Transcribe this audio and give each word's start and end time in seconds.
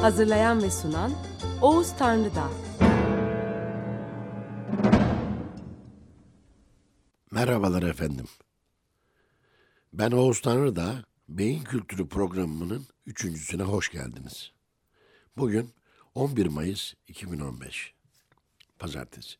Hazırlayan 0.00 0.62
ve 0.62 0.70
sunan 0.70 1.12
Oğuz 1.62 1.96
Tanrıdağ. 1.96 2.50
Merhabalar 7.30 7.82
efendim. 7.82 8.26
Ben 9.92 10.10
Oğuz 10.10 10.40
Tanrıdağ, 10.40 11.04
Beyin 11.28 11.64
Kültürü 11.64 12.08
programının 12.08 12.86
üçüncüsüne 13.06 13.62
hoş 13.62 13.90
geldiniz. 13.92 14.52
Bugün 15.36 15.70
11 16.14 16.46
Mayıs 16.46 16.94
2015, 17.08 17.94
Pazartesi. 18.78 19.36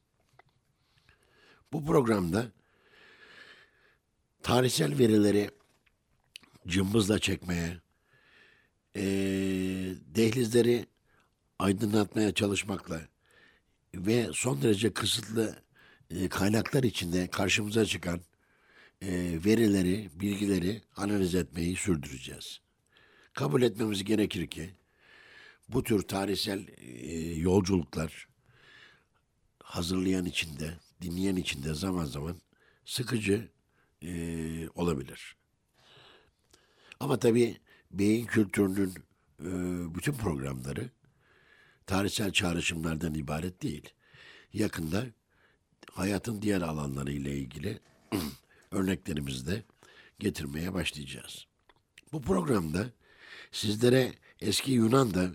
Bu 1.73 1.87
programda 1.87 2.46
tarihsel 4.42 4.98
verileri 4.98 5.51
cımbızla 6.66 7.18
çekmeye, 7.18 7.80
eee, 8.95 9.95
dehlizleri 10.15 10.87
aydınlatmaya 11.59 12.35
çalışmakla 12.35 13.01
ve 13.95 14.30
son 14.33 14.63
derece 14.63 14.93
kısıtlı 14.93 15.57
e, 16.10 16.29
kaynaklar 16.29 16.83
içinde 16.83 17.27
karşımıza 17.27 17.85
çıkan 17.87 18.21
e, 19.02 19.38
verileri, 19.45 20.11
bilgileri 20.15 20.83
analiz 20.96 21.35
etmeyi 21.35 21.77
sürdüreceğiz. 21.77 22.61
Kabul 23.33 23.63
etmemiz 23.63 24.05
gerekir 24.05 24.46
ki 24.46 24.71
bu 25.68 25.83
tür 25.83 26.02
tarihsel 26.02 26.66
e, 26.79 27.35
yolculuklar 27.35 28.29
hazırlayan 29.63 30.24
içinde, 30.24 30.74
dinleyen 31.02 31.37
içinde 31.37 31.74
zaman 31.74 32.05
zaman 32.05 32.37
sıkıcı 32.85 33.49
e, 34.02 34.68
olabilir. 34.74 35.37
Ama 37.01 37.18
tabii 37.18 37.57
beyin 37.91 38.27
kültürünün 38.27 38.95
e, 39.41 39.51
bütün 39.95 40.13
programları 40.13 40.91
tarihsel 41.87 42.33
çağrışımlardan 42.33 43.15
ibaret 43.15 43.63
değil. 43.63 43.88
Yakında 44.52 45.07
hayatın 45.93 46.43
diğer 46.43 46.61
alanları 46.61 47.13
ile 47.13 47.38
ilgili 47.38 47.80
örneklerimizi 48.71 49.46
de 49.46 49.63
getirmeye 50.18 50.74
başlayacağız. 50.74 51.46
Bu 52.13 52.23
programda 52.23 52.91
sizlere 53.52 54.13
eski 54.41 54.73
Yunan'da 54.73 55.30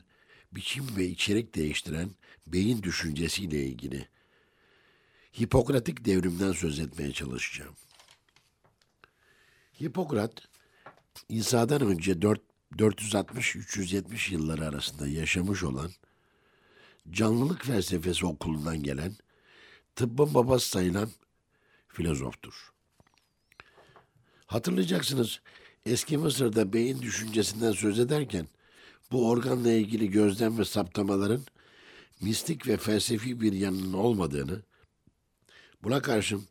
biçim 0.52 0.98
ve 0.98 1.06
içerik 1.06 1.56
değiştiren 1.56 2.10
beyin 2.48 2.84
düşüncesiyle 2.84 3.66
ilgili 3.66 4.08
Hipokratik 5.40 6.06
devrimden 6.06 6.52
söz 6.52 6.80
etmeye 6.80 7.12
çalışacağım. 7.12 7.76
Hipokrat, 9.82 10.48
İsa'dan 11.30 11.82
önce 11.82 12.22
4 12.22 12.42
460-370 12.78 14.34
yılları 14.34 14.68
arasında 14.68 15.08
yaşamış 15.08 15.64
olan 15.64 15.92
canlılık 17.12 17.66
felsefesi 17.66 18.26
okulundan 18.26 18.84
gelen 18.84 19.16
tıbbın 19.96 20.34
babası 20.34 20.70
sayılan 20.70 21.10
filozoftur. 21.88 22.72
Hatırlayacaksınız 24.46 25.42
eski 25.86 26.18
Mısır'da 26.18 26.74
beyin 26.74 27.02
düşüncesinden 27.02 27.72
söz 27.72 28.00
ederken 28.00 28.48
bu 29.12 29.30
organla 29.30 29.72
ilgili 29.72 30.12
gözlem 30.12 30.58
ve 30.58 30.66
saptamaların 30.66 31.42
mistik 32.22 32.68
ve 32.68 32.78
felsefi 32.78 33.42
bir 33.42 33.54
yanının 33.54 33.94
olmadığını, 33.94 34.62
buna 35.84 36.02
karşın 36.02 36.44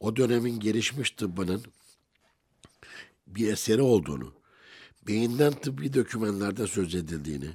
o 0.00 0.16
dönemin 0.16 0.60
gelişmiş 0.60 1.10
tıbbının 1.10 1.64
bir 3.26 3.52
eseri 3.52 3.82
olduğunu, 3.82 4.34
beyinden 5.06 5.52
tıbbi 5.52 5.94
dokümanlarda 5.94 6.66
söz 6.66 6.94
edildiğini, 6.94 7.50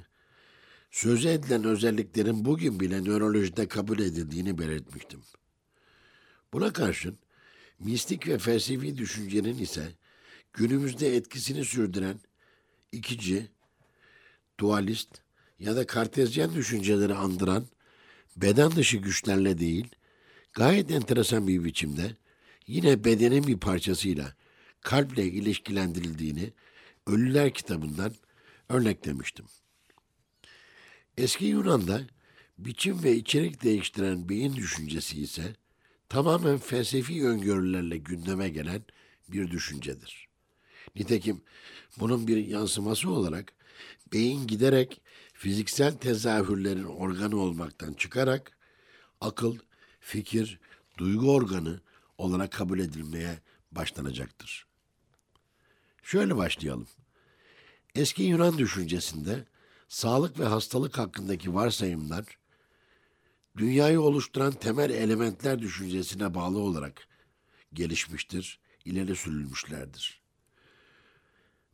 söz 0.90 1.26
edilen 1.26 1.64
özelliklerin 1.64 2.44
bugün 2.44 2.80
bile 2.80 3.04
nörolojide 3.04 3.68
kabul 3.68 3.98
edildiğini 3.98 4.58
belirtmiştim. 4.58 5.20
Buna 6.52 6.72
karşın 6.72 7.18
mistik 7.78 8.28
ve 8.28 8.38
felsefi 8.38 8.98
düşüncenin 8.98 9.58
ise 9.58 9.92
günümüzde 10.52 11.16
etkisini 11.16 11.64
sürdüren 11.64 12.20
ikici, 12.92 13.48
dualist 14.60 15.08
ya 15.58 15.76
da 15.76 15.86
kartezyen 15.86 16.54
düşünceleri 16.54 17.14
andıran 17.14 17.66
beden 18.36 18.70
dışı 18.70 18.96
güçlerle 18.96 19.58
değil, 19.58 19.88
gayet 20.52 20.90
enteresan 20.90 21.48
bir 21.48 21.64
biçimde 21.64 22.16
yine 22.66 23.04
bedenin 23.04 23.46
bir 23.46 23.56
parçasıyla 23.58 24.34
kalple 24.80 25.24
ilişkilendirildiğini 25.24 26.52
Ölüler 27.06 27.54
kitabından 27.54 28.14
örneklemiştim. 28.68 29.44
Eski 31.16 31.44
Yunan'da 31.44 32.00
biçim 32.58 33.02
ve 33.02 33.16
içerik 33.16 33.62
değiştiren 33.62 34.28
beyin 34.28 34.56
düşüncesi 34.56 35.22
ise 35.22 35.56
tamamen 36.08 36.58
felsefi 36.58 37.26
öngörülerle 37.26 37.96
gündeme 37.96 38.48
gelen 38.48 38.82
bir 39.28 39.50
düşüncedir. 39.50 40.28
Nitekim 40.96 41.42
bunun 41.98 42.26
bir 42.26 42.46
yansıması 42.46 43.10
olarak 43.10 43.52
beyin 44.12 44.46
giderek 44.46 45.00
fiziksel 45.32 45.92
tezahürlerin 45.92 46.84
organı 46.84 47.36
olmaktan 47.36 47.92
çıkarak 47.92 48.58
akıl, 49.20 49.58
fikir, 50.00 50.60
duygu 50.98 51.32
organı 51.32 51.80
olarak 52.18 52.52
kabul 52.52 52.78
edilmeye 52.78 53.38
başlanacaktır. 53.72 54.69
Şöyle 56.10 56.36
başlayalım. 56.36 56.88
Eski 57.94 58.22
Yunan 58.22 58.58
düşüncesinde 58.58 59.44
sağlık 59.88 60.38
ve 60.38 60.44
hastalık 60.44 60.98
hakkındaki 60.98 61.54
varsayımlar 61.54 62.24
dünyayı 63.56 64.00
oluşturan 64.00 64.52
temel 64.52 64.90
elementler 64.90 65.58
düşüncesine 65.58 66.34
bağlı 66.34 66.58
olarak 66.58 67.08
gelişmiştir, 67.72 68.60
ileri 68.84 69.16
sürülmüşlerdir. 69.16 70.22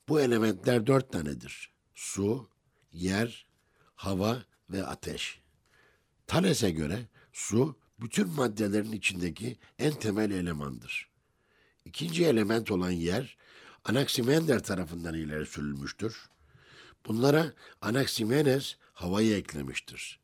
Bu 0.08 0.20
elementler 0.20 0.86
dört 0.86 1.12
tanedir. 1.12 1.70
Su, 1.94 2.48
yer, 2.92 3.46
hava 3.94 4.42
ve 4.70 4.86
ateş. 4.86 5.40
Thales'e 6.26 6.70
göre 6.70 7.06
su 7.32 7.76
bütün 8.00 8.28
maddelerin 8.28 8.92
içindeki 8.92 9.58
en 9.78 9.92
temel 9.92 10.30
elemandır. 10.30 11.10
İkinci 11.84 12.26
element 12.26 12.70
olan 12.70 12.90
yer 12.90 13.36
Anaximander 13.88 14.62
tarafından 14.62 15.14
ileri 15.14 15.46
sürülmüştür. 15.46 16.28
Bunlara 17.06 17.52
Anaximenes 17.80 18.76
havayı 18.92 19.36
eklemiştir. 19.36 20.20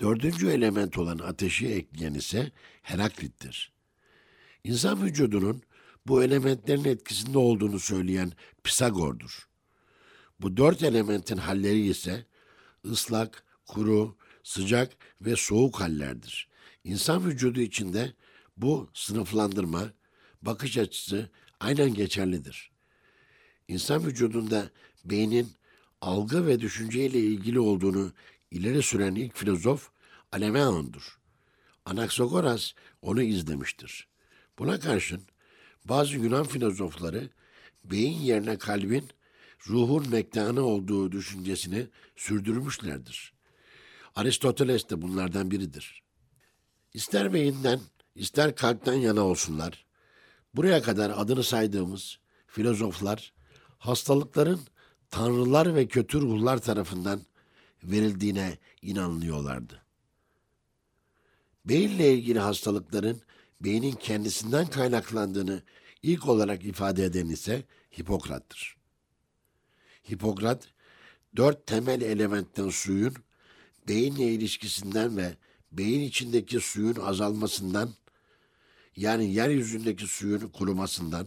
Dördüncü 0.00 0.48
element 0.50 0.98
olan 0.98 1.18
ateşi 1.18 1.68
ekleyen 1.68 2.14
ise 2.14 2.52
Heraklit'tir. 2.82 3.72
İnsan 4.64 5.02
vücudunun 5.02 5.62
bu 6.06 6.22
elementlerin 6.22 6.84
etkisinde 6.84 7.38
olduğunu 7.38 7.80
söyleyen 7.80 8.32
Pisagor'dur. 8.64 9.48
Bu 10.40 10.56
dört 10.56 10.82
elementin 10.82 11.36
halleri 11.36 11.86
ise 11.86 12.26
ıslak, 12.84 13.44
kuru, 13.66 14.16
sıcak 14.42 14.92
ve 15.20 15.36
soğuk 15.36 15.80
hallerdir. 15.80 16.48
İnsan 16.84 17.26
vücudu 17.26 17.60
içinde 17.60 18.12
bu 18.56 18.90
sınıflandırma, 18.94 19.92
bakış 20.42 20.78
açısı 20.78 21.30
aynen 21.60 21.94
geçerlidir. 21.94 22.73
İnsan 23.68 24.06
vücudunda 24.06 24.70
beynin 25.04 25.52
algı 26.00 26.46
ve 26.46 26.60
düşünceyle 26.60 27.18
ilgili 27.18 27.60
olduğunu 27.60 28.12
ileri 28.50 28.82
süren 28.82 29.14
ilk 29.14 29.36
filozof 29.36 29.90
Alemeon'dur. 30.32 31.18
Anaxagoras 31.84 32.72
onu 33.02 33.22
izlemiştir. 33.22 34.08
Buna 34.58 34.80
karşın 34.80 35.22
bazı 35.84 36.16
Yunan 36.16 36.44
filozofları 36.44 37.30
beyin 37.84 38.18
yerine 38.18 38.58
kalbin 38.58 39.08
ruhun 39.68 40.08
mektanı 40.10 40.62
olduğu 40.62 41.12
düşüncesini 41.12 41.86
sürdürmüşlerdir. 42.16 43.34
Aristoteles 44.14 44.88
de 44.88 45.02
bunlardan 45.02 45.50
biridir. 45.50 46.02
İster 46.94 47.32
beyinden, 47.32 47.80
ister 48.14 48.56
kalpten 48.56 48.94
yana 48.94 49.20
olsunlar, 49.20 49.86
buraya 50.54 50.82
kadar 50.82 51.12
adını 51.16 51.44
saydığımız 51.44 52.18
filozoflar 52.46 53.33
hastalıkların 53.84 54.60
tanrılar 55.10 55.74
ve 55.74 55.86
kötü 55.86 56.20
ruhlar 56.20 56.58
tarafından 56.58 57.20
verildiğine 57.82 58.58
inanılıyorlardı. 58.82 59.82
Beyinle 61.64 62.14
ilgili 62.14 62.38
hastalıkların 62.38 63.20
beynin 63.60 63.92
kendisinden 63.92 64.66
kaynaklandığını 64.66 65.62
ilk 66.02 66.28
olarak 66.28 66.64
ifade 66.64 67.04
eden 67.04 67.28
ise 67.28 67.64
Hipokrat'tır. 67.98 68.76
Hipokrat, 70.10 70.68
dört 71.36 71.66
temel 71.66 72.00
elementten 72.02 72.68
suyun 72.68 73.14
beyinle 73.88 74.32
ilişkisinden 74.32 75.16
ve 75.16 75.36
beyin 75.72 76.00
içindeki 76.00 76.60
suyun 76.60 76.96
azalmasından, 77.00 77.90
yani 78.96 79.34
yeryüzündeki 79.34 80.06
suyun 80.06 80.48
kurumasından 80.48 81.26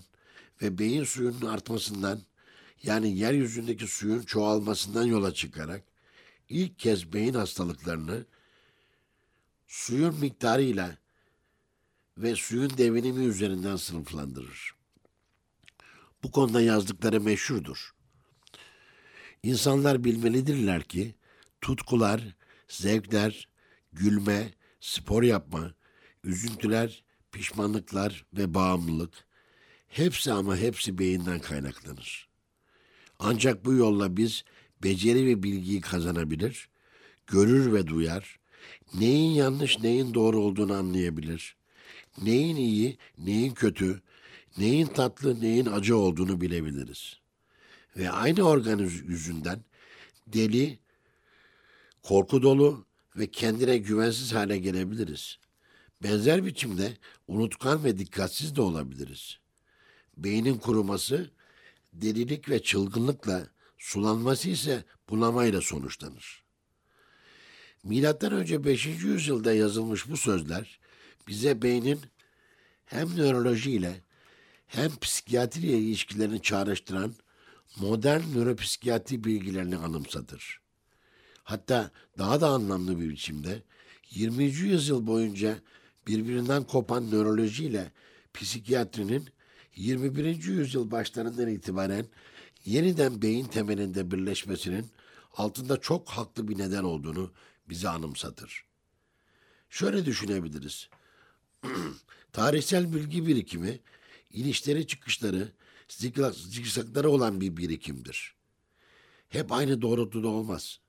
ve 0.61 0.77
beyin 0.77 1.03
suyunun 1.03 1.41
artmasından, 1.41 2.21
yani 2.83 3.17
yeryüzündeki 3.17 3.87
suyun 3.87 4.21
çoğalmasından 4.21 5.05
yola 5.05 5.33
çıkarak 5.33 5.83
ilk 6.49 6.79
kez 6.79 7.13
beyin 7.13 7.33
hastalıklarını 7.33 8.25
suyun 9.67 10.19
miktarıyla 10.19 10.97
ve 12.17 12.35
suyun 12.35 12.77
devinimi 12.77 13.25
üzerinden 13.25 13.75
sınıflandırır. 13.75 14.75
Bu 16.23 16.31
konuda 16.31 16.61
yazdıkları 16.61 17.21
meşhurdur. 17.21 17.95
İnsanlar 19.43 20.03
bilmelidirler 20.03 20.83
ki 20.83 21.15
tutkular, 21.61 22.35
zevkler, 22.67 23.47
gülme, 23.93 24.53
spor 24.79 25.23
yapma, 25.23 25.73
üzüntüler, 26.23 27.03
pişmanlıklar 27.31 28.25
ve 28.33 28.53
bağımlılık 28.53 29.27
hepsi 29.87 30.33
ama 30.33 30.57
hepsi 30.57 30.97
beyinden 30.97 31.39
kaynaklanır. 31.39 32.26
Ancak 33.19 33.65
bu 33.65 33.73
yolla 33.73 34.17
biz 34.17 34.43
beceri 34.83 35.25
ve 35.25 35.43
bilgiyi 35.43 35.81
kazanabilir, 35.81 36.69
görür 37.27 37.73
ve 37.73 37.87
duyar, 37.87 38.39
neyin 38.93 39.31
yanlış 39.31 39.79
neyin 39.79 40.13
doğru 40.13 40.39
olduğunu 40.39 40.73
anlayabilir, 40.73 41.55
neyin 42.21 42.55
iyi, 42.55 42.97
neyin 43.17 43.53
kötü, 43.53 44.01
neyin 44.57 44.87
tatlı, 44.87 45.41
neyin 45.41 45.65
acı 45.65 45.97
olduğunu 45.97 46.41
bilebiliriz. 46.41 47.17
Ve 47.97 48.09
aynı 48.09 48.43
organ 48.43 48.79
yüzünden 48.79 49.59
deli, 50.27 50.79
korku 52.03 52.41
dolu 52.41 52.85
ve 53.15 53.27
kendine 53.27 53.77
güvensiz 53.77 54.33
hale 54.33 54.57
gelebiliriz. 54.57 55.37
Benzer 56.03 56.45
biçimde 56.45 56.97
unutkan 57.27 57.83
ve 57.83 57.97
dikkatsiz 57.97 58.55
de 58.55 58.61
olabiliriz. 58.61 59.39
Beynin 60.17 60.57
kuruması 60.57 61.31
delilik 62.01 62.49
ve 62.49 62.63
çılgınlıkla, 62.63 63.47
sulanması 63.77 64.49
ise 64.49 64.83
bunamayla 65.09 65.61
sonuçlanır. 65.61 66.43
Milattan 67.83 68.31
önce 68.31 68.63
5. 68.63 68.85
yüzyılda 68.85 69.53
yazılmış 69.53 70.09
bu 70.09 70.17
sözler 70.17 70.79
bize 71.27 71.61
beynin 71.61 71.99
hem 72.85 73.17
nörolojiyle 73.17 74.01
hem 74.67 74.95
psikiyatriyle 75.01 75.77
ilişkilerini 75.77 76.41
çağrıştıran 76.41 77.13
modern 77.77 78.21
nöropsikiyatri 78.21 79.23
bilgilerini 79.23 79.77
anımsatır. 79.77 80.61
Hatta 81.43 81.91
daha 82.17 82.41
da 82.41 82.47
anlamlı 82.47 82.99
bir 82.99 83.09
biçimde 83.09 83.63
20. 84.09 84.43
yüzyıl 84.43 85.07
boyunca 85.07 85.57
birbirinden 86.07 86.63
kopan 86.63 87.11
nörolojiyle 87.11 87.91
psikiyatrinin 88.33 89.29
21. 89.77 90.43
yüzyıl 90.43 90.91
başlarından 90.91 91.47
itibaren 91.47 92.05
yeniden 92.65 93.21
beyin 93.21 93.45
temelinde 93.45 94.11
birleşmesinin 94.11 94.87
altında 95.33 95.81
çok 95.81 96.09
haklı 96.09 96.47
bir 96.47 96.57
neden 96.57 96.83
olduğunu 96.83 97.31
bize 97.69 97.89
anımsatır. 97.89 98.65
Şöyle 99.69 100.05
düşünebiliriz. 100.05 100.89
Tarihsel 102.33 102.93
bilgi 102.93 103.27
birikimi, 103.27 103.79
inişleri 104.31 104.87
çıkışları, 104.87 105.51
zikzakları 106.33 107.09
olan 107.09 107.41
bir 107.41 107.57
birikimdir. 107.57 108.35
Hep 109.29 109.51
aynı 109.51 109.81
doğrultuda 109.81 110.27
olmaz. 110.27 110.79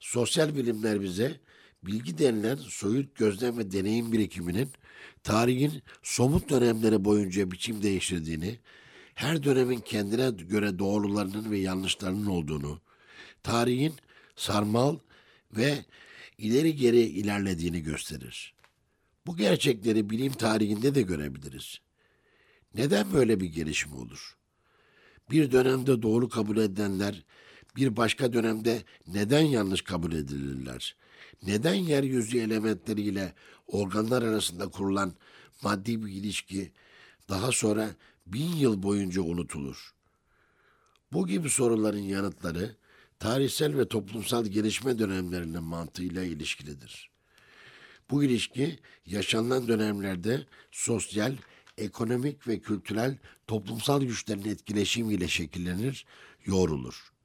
Sosyal 0.00 0.56
bilimler 0.56 1.02
bize 1.02 1.40
bilgi 1.86 2.18
denilen 2.18 2.56
soyut 2.56 3.14
gözlem 3.14 3.58
ve 3.58 3.72
deneyim 3.72 4.12
birikiminin 4.12 4.68
tarihin 5.22 5.82
somut 6.02 6.50
dönemleri 6.50 7.04
boyunca 7.04 7.50
biçim 7.50 7.82
değiştirdiğini, 7.82 8.58
her 9.14 9.42
dönemin 9.42 9.80
kendine 9.80 10.30
göre 10.30 10.78
doğrularının 10.78 11.50
ve 11.50 11.58
yanlışlarının 11.58 12.26
olduğunu, 12.26 12.80
tarihin 13.42 13.94
sarmal 14.36 14.98
ve 15.52 15.84
ileri 16.38 16.76
geri 16.76 17.00
ilerlediğini 17.00 17.82
gösterir. 17.82 18.54
Bu 19.26 19.36
gerçekleri 19.36 20.10
bilim 20.10 20.32
tarihinde 20.32 20.94
de 20.94 21.02
görebiliriz. 21.02 21.78
Neden 22.74 23.12
böyle 23.12 23.40
bir 23.40 23.46
gelişim 23.46 23.92
olur? 23.92 24.36
Bir 25.30 25.52
dönemde 25.52 26.02
doğru 26.02 26.28
kabul 26.28 26.56
edilenler 26.56 27.24
bir 27.76 27.96
başka 27.96 28.32
dönemde 28.32 28.82
neden 29.06 29.40
yanlış 29.40 29.82
kabul 29.82 30.12
edilirler? 30.12 30.96
Neden 31.42 31.74
yeryüzü 31.74 32.38
elementleriyle 32.38 33.32
organlar 33.66 34.22
arasında 34.22 34.68
kurulan 34.68 35.14
maddi 35.62 36.04
bir 36.04 36.12
ilişki 36.12 36.72
daha 37.28 37.52
sonra 37.52 37.90
bin 38.26 38.56
yıl 38.56 38.82
boyunca 38.82 39.22
unutulur? 39.22 39.94
Bu 41.12 41.26
gibi 41.26 41.50
soruların 41.50 42.02
yanıtları 42.02 42.76
tarihsel 43.18 43.78
ve 43.78 43.88
toplumsal 43.88 44.46
gelişme 44.46 44.98
dönemlerinin 44.98 45.62
mantığıyla 45.62 46.24
ilişkilidir. 46.24 47.10
Bu 48.10 48.24
ilişki 48.24 48.78
yaşanılan 49.06 49.68
dönemlerde 49.68 50.46
sosyal, 50.72 51.36
ekonomik 51.78 52.48
ve 52.48 52.60
kültürel 52.60 53.18
toplumsal 53.46 54.02
güçlerin 54.02 54.44
etkileşimiyle 54.44 55.28
şekillenir, 55.28 56.06
yoğrulur. 56.44 57.15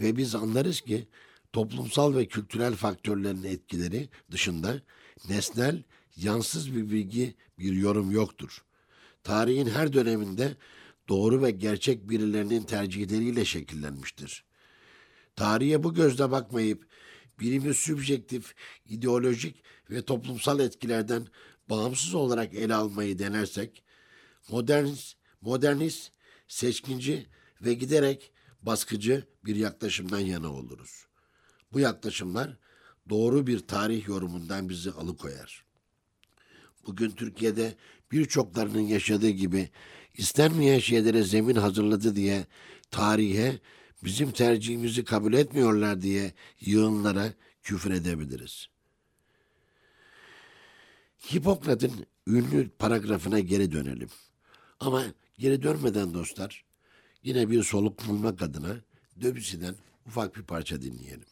Ve 0.00 0.16
biz 0.16 0.34
anlarız 0.34 0.80
ki 0.80 1.08
toplumsal 1.52 2.16
ve 2.16 2.26
kültürel 2.26 2.74
faktörlerin 2.74 3.42
etkileri 3.42 4.08
dışında 4.30 4.82
nesnel, 5.28 5.82
yansız 6.16 6.74
bir 6.74 6.90
bilgi, 6.90 7.34
bir 7.58 7.72
yorum 7.72 8.10
yoktur. 8.10 8.64
Tarihin 9.22 9.66
her 9.66 9.92
döneminde 9.92 10.56
doğru 11.08 11.42
ve 11.42 11.50
gerçek 11.50 12.08
birilerinin 12.10 12.62
tercihleriyle 12.62 13.44
şekillenmiştir. 13.44 14.44
Tarihe 15.36 15.82
bu 15.82 15.94
gözle 15.94 16.30
bakmayıp 16.30 16.86
bilimi 17.40 17.74
sübjektif, 17.74 18.54
ideolojik 18.86 19.62
ve 19.90 20.02
toplumsal 20.02 20.60
etkilerden 20.60 21.26
bağımsız 21.70 22.14
olarak 22.14 22.54
ele 22.54 22.74
almayı 22.74 23.18
denersek, 23.18 23.84
modernist, 24.48 25.16
modernist, 25.40 26.12
seçkinci 26.48 27.26
ve 27.60 27.74
giderek 27.74 28.32
baskıcı 28.66 29.24
bir 29.44 29.56
yaklaşımdan 29.56 30.20
yana 30.20 30.52
oluruz. 30.52 31.06
Bu 31.72 31.80
yaklaşımlar 31.80 32.56
doğru 33.08 33.46
bir 33.46 33.58
tarih 33.58 34.08
yorumundan 34.08 34.68
bizi 34.68 34.90
alıkoyar. 34.90 35.64
Bugün 36.86 37.10
Türkiye'de 37.10 37.74
birçoklarının 38.12 38.80
yaşadığı 38.80 39.30
gibi 39.30 39.70
istenmeyen 40.14 40.78
şeylere 40.78 41.22
zemin 41.22 41.56
hazırladı 41.56 42.16
diye 42.16 42.46
tarihe 42.90 43.60
bizim 44.04 44.30
tercihimizi 44.32 45.04
kabul 45.04 45.32
etmiyorlar 45.32 46.02
diye 46.02 46.32
yığınlara 46.60 47.32
küfür 47.62 47.90
edebiliriz. 47.90 48.68
Hipokrat'ın 51.34 52.06
ünlü 52.26 52.68
paragrafına 52.68 53.40
geri 53.40 53.72
dönelim. 53.72 54.10
Ama 54.80 55.04
geri 55.38 55.62
dönmeden 55.62 56.14
dostlar 56.14 56.63
yine 57.24 57.50
bir 57.50 57.62
soluk 57.62 58.08
bulmak 58.08 58.42
adına 58.42 58.76
Döbüsü'den 59.20 59.74
ufak 60.06 60.36
bir 60.36 60.42
parça 60.42 60.82
dinleyelim. 60.82 61.26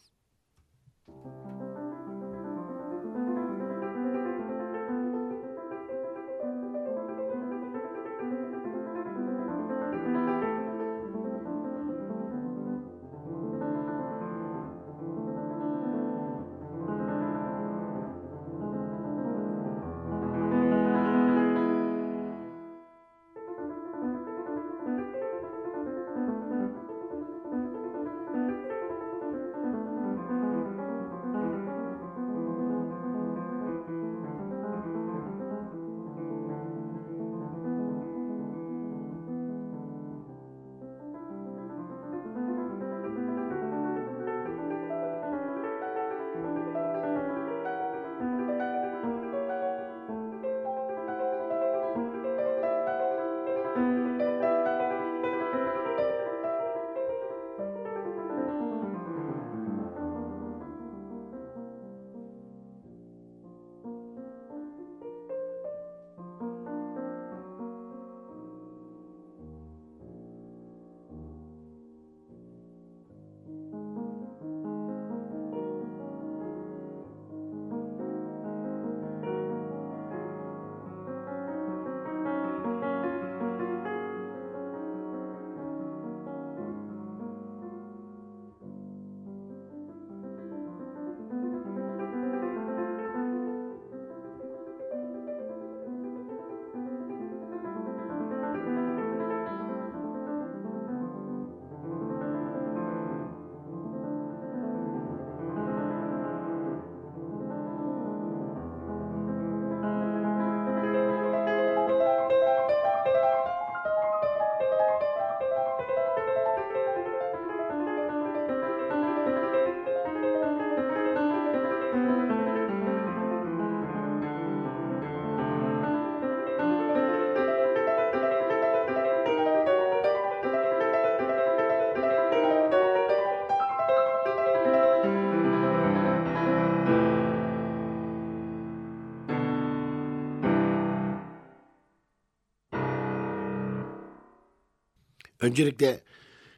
Öncelikle 145.43 146.03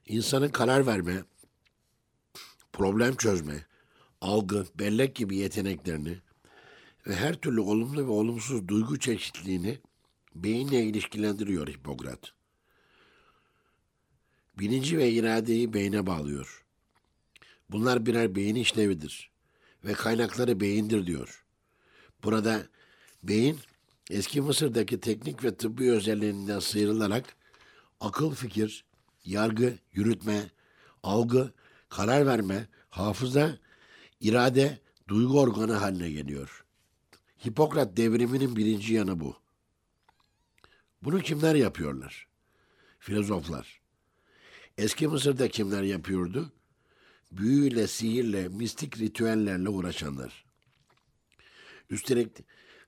insanın 0.06 0.50
karar 0.50 0.88
verme, 0.88 1.24
problem 2.74 3.16
çözme, 3.16 3.66
algı, 4.22 4.66
bellek 4.80 5.16
gibi 5.16 5.36
yeteneklerini 5.36 6.18
ve 7.08 7.16
her 7.16 7.36
türlü 7.36 7.62
olumlu 7.62 8.06
ve 8.06 8.12
olumsuz 8.12 8.68
duygu 8.68 9.00
çeşitliliğini 9.00 9.80
beyinle 10.36 10.84
ilişkilendiriyor 10.84 11.68
Hipokrat. 11.68 12.34
Bilinci 14.60 14.98
ve 14.98 15.12
iradeyi 15.12 15.74
beyne 15.74 16.08
bağlıyor. 16.08 16.66
Bunlar 17.70 18.06
birer 18.06 18.36
beyin 18.36 18.56
işlevidir 18.56 19.32
ve 19.86 19.94
kaynakları 19.94 20.60
beyindir 20.60 21.08
diyor. 21.08 21.46
Burada 22.24 22.66
beyin 23.24 23.60
eski 24.10 24.42
Mısır'daki 24.42 25.00
teknik 25.00 25.44
ve 25.44 25.56
tıbbi 25.56 25.92
özelliğinden 25.92 26.60
sıyrılarak 26.60 27.36
akıl, 28.06 28.36
fikir, 28.36 28.86
yargı, 29.26 29.78
yürütme, 29.94 30.52
algı, 31.04 31.52
karar 31.90 32.26
verme, 32.26 32.68
hafıza, 32.90 33.58
irade, 34.20 34.80
duygu 35.08 35.40
organı 35.42 35.74
haline 35.74 36.12
geliyor. 36.12 36.66
Hipokrat 37.46 37.98
devriminin 37.98 38.56
birinci 38.56 38.94
yanı 38.94 39.20
bu. 39.20 39.38
Bunu 41.02 41.20
kimler 41.20 41.56
yapıyorlar? 41.56 42.28
Filozoflar. 43.00 43.82
Eski 44.78 45.08
Mısır'da 45.08 45.48
kimler 45.48 45.84
yapıyordu? 45.84 46.52
Büyüyle, 47.32 47.88
sihirle, 47.88 48.48
mistik 48.48 49.00
ritüellerle 49.00 49.70
uğraşanlar. 49.70 50.46
Üstelik 51.90 52.32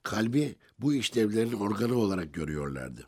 kalbi 0.03 0.55
bu 0.79 0.93
işlevlerin 0.93 1.53
organı 1.53 1.95
olarak 1.95 2.33
görüyorlardı. 2.33 3.07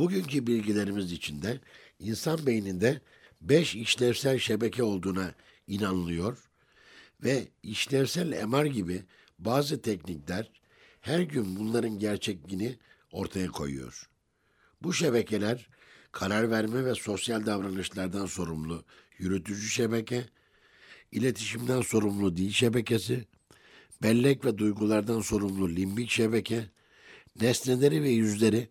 Bugünkü 0.00 0.46
bilgilerimiz 0.46 1.12
içinde 1.12 1.60
insan 1.98 2.46
beyninde 2.46 3.00
beş 3.40 3.74
işlevsel 3.74 4.38
şebeke 4.38 4.82
olduğuna 4.82 5.34
inanılıyor 5.66 6.50
ve 7.24 7.48
işlevsel 7.62 8.46
MR 8.46 8.64
gibi 8.64 9.02
bazı 9.38 9.82
teknikler 9.82 10.50
her 11.00 11.20
gün 11.20 11.56
bunların 11.56 11.98
gerçekliğini 11.98 12.78
ortaya 13.12 13.46
koyuyor. 13.46 14.10
Bu 14.82 14.92
şebekeler 14.92 15.68
karar 16.12 16.50
verme 16.50 16.84
ve 16.84 16.94
sosyal 16.94 17.46
davranışlardan 17.46 18.26
sorumlu 18.26 18.84
yürütücü 19.18 19.68
şebeke, 19.68 20.24
iletişimden 21.12 21.80
sorumlu 21.80 22.36
dil 22.36 22.50
şebekesi, 22.50 23.24
bellek 24.02 24.44
ve 24.44 24.58
duygulardan 24.58 25.20
sorumlu 25.20 25.68
limbik 25.68 26.10
şebeke, 26.10 26.64
nesneleri 27.40 28.02
ve 28.02 28.10
yüzleri 28.10 28.68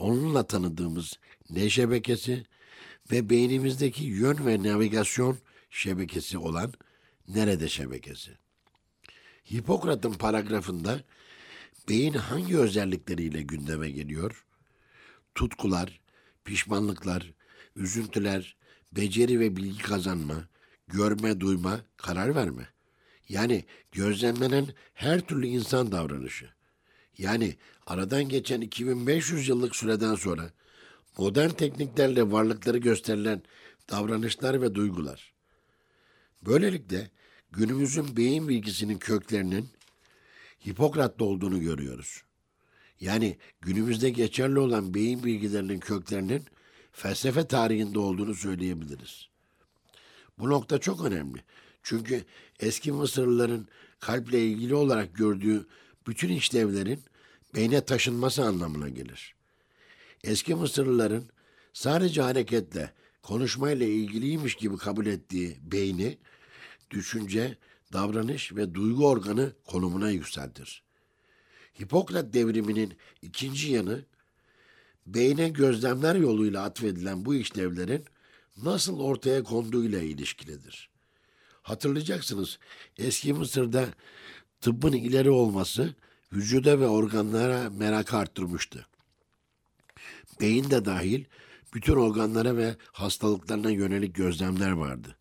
onunla 0.00 0.46
tanıdığımız 0.46 1.18
ne 1.50 1.70
şebekesi 1.70 2.46
ve 3.12 3.30
beynimizdeki 3.30 4.04
yön 4.04 4.46
ve 4.46 4.62
navigasyon 4.62 5.38
şebekesi 5.70 6.38
olan 6.38 6.72
nerede 7.28 7.68
şebekesi. 7.68 8.30
Hipokrat'ın 9.52 10.12
paragrafında 10.12 11.00
beyin 11.88 12.12
hangi 12.14 12.58
özellikleriyle 12.58 13.42
gündeme 13.42 13.90
geliyor? 13.90 14.46
Tutkular, 15.34 16.00
pişmanlıklar, 16.44 17.32
üzüntüler, 17.76 18.56
beceri 18.92 19.40
ve 19.40 19.56
bilgi 19.56 19.82
kazanma, 19.82 20.48
görme, 20.88 21.40
duyma, 21.40 21.80
karar 21.96 22.34
verme. 22.34 22.68
Yani 23.28 23.64
gözlemlenen 23.92 24.66
her 24.94 25.20
türlü 25.20 25.46
insan 25.46 25.92
davranışı. 25.92 26.59
Yani 27.20 27.56
aradan 27.86 28.28
geçen 28.28 28.60
2500 28.60 29.48
yıllık 29.48 29.76
süreden 29.76 30.14
sonra 30.14 30.50
modern 31.18 31.50
tekniklerle 31.50 32.32
varlıkları 32.32 32.78
gösterilen 32.78 33.42
davranışlar 33.90 34.62
ve 34.62 34.74
duygular. 34.74 35.32
Böylelikle 36.46 37.10
günümüzün 37.52 38.16
beyin 38.16 38.48
bilgisinin 38.48 38.98
köklerinin 38.98 39.68
Hipokrat'ta 40.66 41.24
olduğunu 41.24 41.60
görüyoruz. 41.60 42.22
Yani 43.00 43.38
günümüzde 43.60 44.10
geçerli 44.10 44.58
olan 44.58 44.94
beyin 44.94 45.24
bilgilerinin 45.24 45.80
köklerinin 45.80 46.44
felsefe 46.92 47.46
tarihinde 47.46 47.98
olduğunu 47.98 48.34
söyleyebiliriz. 48.34 49.28
Bu 50.38 50.50
nokta 50.50 50.78
çok 50.78 51.04
önemli. 51.04 51.44
Çünkü 51.82 52.24
eski 52.60 52.92
Mısırlıların 52.92 53.68
kalple 53.98 54.46
ilgili 54.46 54.74
olarak 54.74 55.14
gördüğü 55.14 55.66
bütün 56.06 56.28
işlevlerin 56.28 57.00
beyne 57.54 57.84
taşınması 57.84 58.44
anlamına 58.44 58.88
gelir. 58.88 59.34
Eski 60.24 60.54
Mısırlıların 60.54 61.24
sadece 61.72 62.22
hareketle, 62.22 62.92
konuşmayla 63.22 63.86
ilgiliymiş 63.86 64.54
gibi 64.54 64.76
kabul 64.76 65.06
ettiği 65.06 65.58
beyni, 65.62 66.18
düşünce, 66.90 67.58
davranış 67.92 68.56
ve 68.56 68.74
duygu 68.74 69.08
organı 69.08 69.52
konumuna 69.64 70.10
yükseltir. 70.10 70.82
Hipokrat 71.80 72.34
devriminin 72.34 72.96
ikinci 73.22 73.72
yanı, 73.72 74.04
beyne 75.06 75.48
gözlemler 75.48 76.14
yoluyla 76.14 76.62
atfedilen 76.62 77.24
bu 77.24 77.34
işlevlerin 77.34 78.04
nasıl 78.62 79.00
ortaya 79.00 79.42
konduğuyla 79.42 80.00
ilişkilidir. 80.02 80.90
Hatırlayacaksınız 81.62 82.58
eski 82.98 83.32
Mısır'da 83.32 83.88
tıbbın 84.60 84.92
ileri 84.92 85.30
olması 85.30 85.94
vücuda 86.32 86.80
ve 86.80 86.88
organlara 86.88 87.70
merak 87.70 88.14
arttırmıştı. 88.14 88.86
Beyin 90.40 90.70
de 90.70 90.84
dahil 90.84 91.24
bütün 91.74 91.94
organlara 91.96 92.56
ve 92.56 92.76
hastalıklarına 92.92 93.70
yönelik 93.70 94.14
gözlemler 94.14 94.70
vardı. 94.70 95.16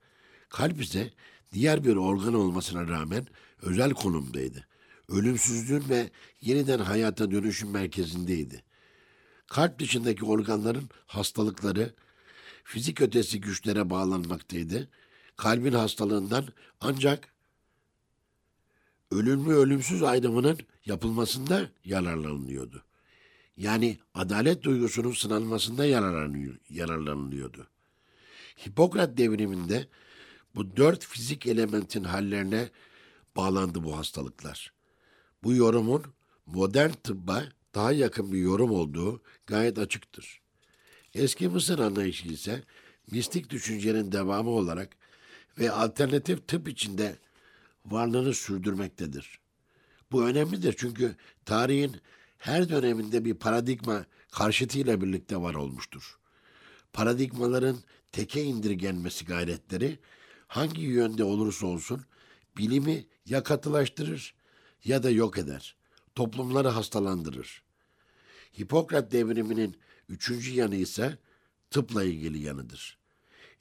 Kalp 0.50 0.82
ise 0.82 1.14
diğer 1.54 1.84
bir 1.84 1.96
organ 1.96 2.34
olmasına 2.34 2.88
rağmen 2.88 3.28
özel 3.62 3.92
konumdaydı. 3.92 4.68
Ölümsüzlüğün 5.10 5.90
ve 5.90 6.10
yeniden 6.42 6.80
hayata 6.80 7.32
dönüşüm 7.32 7.70
merkezindeydi. 7.70 8.64
Kalp 9.48 9.80
dışındaki 9.80 10.26
organların 10.26 10.90
hastalıkları 11.06 11.94
fizik 12.64 13.02
ötesi 13.02 13.42
güçlere 13.42 13.90
bağlanmaktaydı. 13.90 14.90
Kalbin 15.38 15.74
hastalığından 15.74 16.48
ancak 16.82 17.34
ölümlü 19.12 19.54
ölümsüz 19.54 20.04
ayrımının 20.04 20.58
yapılmasında 20.86 21.70
yararlanılıyordu. 21.86 22.84
Yani 23.58 23.98
adalet 24.14 24.64
duygusunun 24.64 25.12
sınanmasında 25.12 25.86
yararlanılıyordu. 26.70 27.68
Hipokrat 28.68 29.18
devriminde 29.18 29.88
bu 30.56 30.78
dört 30.78 31.06
fizik 31.06 31.48
elementin 31.48 32.04
hallerine 32.04 32.70
bağlandı 33.36 33.84
bu 33.84 33.98
hastalıklar. 33.98 34.74
Bu 35.44 35.54
yorumun 35.54 36.04
modern 36.46 36.92
tıbba 36.92 37.44
daha 37.76 37.92
yakın 37.92 38.32
bir 38.32 38.38
yorum 38.38 38.72
olduğu 38.72 39.22
gayet 39.48 39.80
açıktır. 39.80 40.42
Eski 41.14 41.48
Mısır 41.48 41.80
anlayışı 41.80 42.28
ise 42.28 42.64
mistik 43.12 43.50
düşüncenin 43.50 44.12
devamı 44.12 44.50
olarak 44.50 44.98
ve 45.60 45.72
alternatif 45.72 46.48
tıp 46.48 46.68
içinde 46.68 47.16
varlığını 47.86 48.34
sürdürmektedir. 48.34 49.40
Bu 50.12 50.26
önemlidir 50.26 50.76
çünkü 50.78 51.16
tarihin 51.46 51.96
her 52.38 52.70
döneminde 52.70 53.26
bir 53.26 53.34
paradigma 53.34 54.06
karşıtıyla 54.32 55.02
birlikte 55.02 55.38
var 55.38 55.56
olmuştur. 55.56 56.20
Paradigmaların 56.94 57.78
teke 58.12 58.44
indirgenmesi 58.44 59.26
gayretleri 59.26 60.00
hangi 60.48 60.82
yönde 60.82 61.24
olursa 61.24 61.68
olsun 61.68 62.06
bilimi 62.58 63.06
ya 63.26 63.44
katılaştırır 63.44 64.34
ya 64.84 65.04
da 65.04 65.10
yok 65.10 65.38
eder. 65.38 65.76
Toplumları 66.16 66.68
hastalandırır. 66.68 67.64
Hipokrat 68.60 69.12
devriminin 69.12 69.78
üçüncü 70.10 70.54
yanı 70.54 70.76
ise 70.76 71.18
tıpla 71.70 72.04
ilgili 72.04 72.40
yanıdır. 72.40 72.98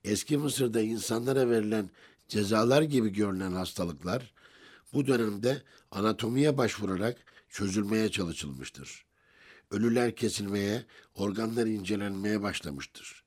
Eski 0.04 0.37
Mısır'da 0.37 0.80
insanlara 0.80 1.50
verilen 1.50 1.90
cezalar 2.28 2.82
gibi 2.82 3.08
görünen 3.12 3.52
hastalıklar 3.52 4.32
bu 4.92 5.06
dönemde 5.06 5.62
anatomiye 5.90 6.58
başvurarak 6.58 7.16
çözülmeye 7.49 8.11
çalışılmıştır. 8.11 9.04
Ölüler 9.70 10.16
kesilmeye, 10.16 10.85
organlar 11.14 11.66
incelenmeye 11.66 12.42
başlamıştır. 12.42 13.25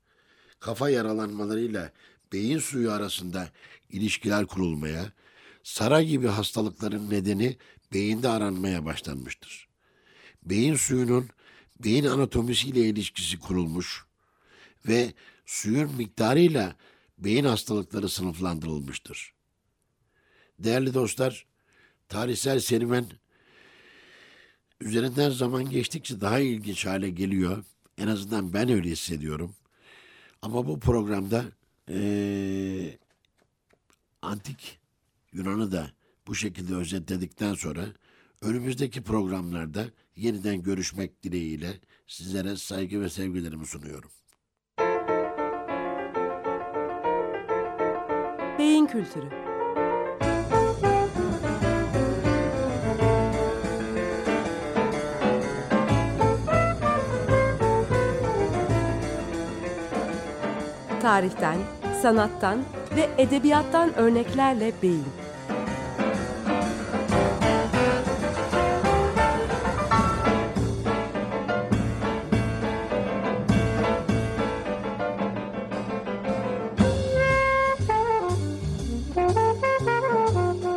Kafa 0.60 0.90
yaralanmalarıyla 0.90 1.92
beyin 2.34 2.60
suyu 2.60 2.92
arasında 2.92 3.50
ilişkiler 3.90 4.46
kurulmaya, 4.46 5.12
sara 5.64 6.02
gibi 6.02 6.28
hastalıkların 6.28 7.10
nedeni 7.10 7.58
beyinde 7.94 8.30
aranmaya 8.30 8.86
başlanmıştır. 8.86 9.68
Beyin 10.44 10.76
suyunun 10.76 11.30
beyin 11.80 12.06
anatomisiyle 12.06 12.80
ilişkisi 12.80 13.40
kurulmuş 13.40 14.06
ve 14.88 15.14
suyun 15.46 15.96
miktarıyla 15.96 16.76
beyin 17.22 17.46
hastalıkları 17.46 18.10
sınıflandırılmıştır. 18.10 19.34
Değerli 20.60 20.94
dostlar, 20.94 21.46
tarihsel 22.10 22.60
serüven 22.60 23.06
üzerinden 24.82 25.30
zaman 25.30 25.70
geçtikçe 25.70 26.22
daha 26.22 26.40
ilginç 26.40 26.86
hale 26.86 27.10
geliyor. 27.10 27.64
En 27.98 28.08
azından 28.08 28.54
ben 28.54 28.70
öyle 28.70 28.90
hissediyorum. 28.90 29.56
Ama 30.42 30.68
bu 30.68 30.80
programda 30.80 31.46
eee, 31.90 32.98
antik 34.22 34.80
Yunan'ı 35.34 35.72
da 35.72 35.92
bu 36.28 36.36
şekilde 36.36 36.76
özetledikten 36.76 37.54
sonra 37.54 37.86
önümüzdeki 38.42 39.02
programlarda 39.04 39.86
yeniden 40.16 40.64
görüşmek 40.64 41.24
dileğiyle 41.24 41.80
sizlere 42.08 42.56
saygı 42.58 43.02
ve 43.02 43.10
sevgilerimi 43.10 43.66
sunuyorum. 43.66 44.12
Kültürü. 48.92 49.26
Tarihten, 61.02 61.58
sanattan 62.02 62.60
ve 62.96 63.10
edebiyattan 63.18 63.94
örneklerle 63.96 64.72
beyin. 64.82 65.21